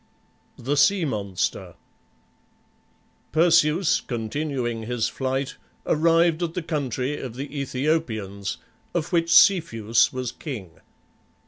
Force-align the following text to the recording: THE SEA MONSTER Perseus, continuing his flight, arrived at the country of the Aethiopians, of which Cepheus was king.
THE 0.57 0.77
SEA 0.77 1.05
MONSTER 1.05 1.75
Perseus, 3.31 4.01
continuing 4.07 4.81
his 4.81 5.07
flight, 5.07 5.57
arrived 5.85 6.41
at 6.41 6.55
the 6.55 6.63
country 6.63 7.21
of 7.21 7.35
the 7.35 7.47
Aethiopians, 7.61 8.57
of 8.95 9.13
which 9.13 9.31
Cepheus 9.31 10.11
was 10.11 10.31
king. 10.31 10.71